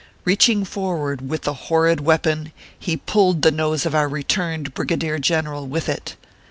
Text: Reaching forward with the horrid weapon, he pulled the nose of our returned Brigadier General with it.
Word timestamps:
Reaching 0.25 0.65
forward 0.65 1.29
with 1.29 1.43
the 1.43 1.53
horrid 1.69 1.99
weapon, 1.99 2.51
he 2.79 2.97
pulled 2.97 3.43
the 3.43 3.51
nose 3.51 3.85
of 3.85 3.93
our 3.93 4.09
returned 4.09 4.73
Brigadier 4.73 5.19
General 5.19 5.67
with 5.67 5.87
it. 5.87 6.15